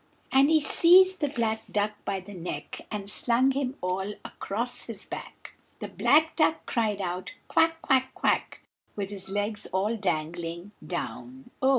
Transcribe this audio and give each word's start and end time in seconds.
And 0.31 0.49
he 0.49 0.59
seized 0.59 1.19
the 1.21 1.27
black 1.27 1.61
duck 1.71 1.91
by 2.05 2.21
the 2.21 2.33
neck, 2.33 2.81
And 2.89 3.07
slung 3.07 3.51
him 3.51 3.75
all 3.81 4.15
across 4.25 4.85
his 4.85 5.05
back, 5.05 5.53
The 5.77 5.89
black 5.89 6.35
duck 6.35 6.65
cried 6.65 6.99
out 7.01 7.35
"quack, 7.47 7.83
quack, 7.83 8.11
quack," 8.15 8.61
With 8.95 9.11
his 9.11 9.29
legs 9.29 9.67
all 9.67 9.95
dangling 9.95 10.71
down 10.87 11.51
o! 11.61 11.69